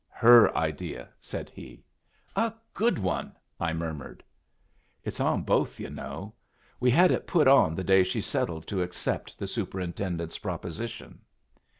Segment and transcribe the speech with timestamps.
[0.15, 1.83] "Her idea," said he.
[2.35, 4.23] "A good one!" I murmured.
[5.03, 6.33] "It's on both, yu' know.
[6.79, 11.21] We had it put on the day she settled to accept the superintendent's proposition."